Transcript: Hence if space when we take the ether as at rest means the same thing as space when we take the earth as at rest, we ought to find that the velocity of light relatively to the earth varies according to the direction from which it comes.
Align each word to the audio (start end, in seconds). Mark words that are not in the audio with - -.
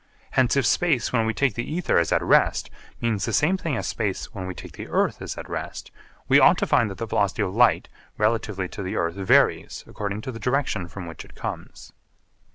Hence 0.31 0.55
if 0.57 0.65
space 0.65 1.13
when 1.13 1.27
we 1.27 1.33
take 1.35 1.53
the 1.53 1.71
ether 1.75 1.99
as 1.99 2.11
at 2.11 2.23
rest 2.23 2.71
means 3.01 3.23
the 3.25 3.31
same 3.31 3.55
thing 3.55 3.77
as 3.77 3.85
space 3.87 4.33
when 4.33 4.47
we 4.47 4.55
take 4.55 4.71
the 4.71 4.87
earth 4.87 5.21
as 5.21 5.37
at 5.37 5.47
rest, 5.47 5.91
we 6.27 6.39
ought 6.39 6.57
to 6.57 6.65
find 6.65 6.89
that 6.89 6.97
the 6.97 7.05
velocity 7.05 7.43
of 7.43 7.53
light 7.53 7.87
relatively 8.17 8.67
to 8.69 8.81
the 8.81 8.95
earth 8.95 9.13
varies 9.13 9.83
according 9.85 10.21
to 10.21 10.31
the 10.31 10.39
direction 10.39 10.87
from 10.87 11.05
which 11.05 11.23
it 11.23 11.35
comes. 11.35 11.93